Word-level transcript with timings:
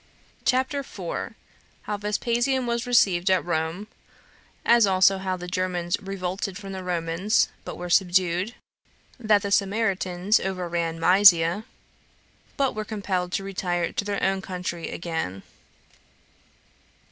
CHAPTER 0.45 0.81
4. 0.81 1.35
How 1.83 1.95
Vespasian 1.95 2.65
Was 2.65 2.87
Received 2.87 3.29
At 3.29 3.45
Rome; 3.45 3.87
As 4.65 4.87
Also 4.87 5.19
How 5.19 5.37
The 5.37 5.47
Germans 5.47 5.95
Revolted 6.01 6.57
From 6.57 6.71
The 6.71 6.83
Romans, 6.83 7.49
But 7.65 7.77
Were 7.77 7.87
Subdued. 7.91 8.55
That 9.19 9.43
The 9.43 9.51
Sarmatians 9.51 10.39
Overran 10.39 10.99
Mysia, 10.99 11.65
But 12.57 12.73
Were 12.73 12.83
Compelled 12.83 13.31
To 13.33 13.43
Retire 13.43 13.91
To 13.93 14.03
Their 14.03 14.23
Own 14.23 14.41
Country 14.41 14.89
Again. 14.89 15.43